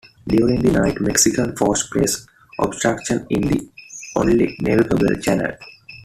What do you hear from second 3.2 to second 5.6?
in the only navigable channel.